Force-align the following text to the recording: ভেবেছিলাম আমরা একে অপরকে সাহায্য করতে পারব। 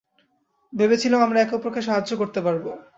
ভেবেছিলাম 0.73 1.19
আমরা 1.21 1.39
একে 1.41 1.53
অপরকে 1.55 1.81
সাহায্য 1.81 2.11
করতে 2.17 2.39
পারব। 2.45 2.65